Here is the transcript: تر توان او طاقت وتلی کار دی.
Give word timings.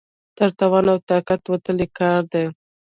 تر 0.37 0.49
توان 0.59 0.85
او 0.93 0.97
طاقت 1.09 1.41
وتلی 1.51 1.87
کار 1.97 2.21
دی. 2.31 2.43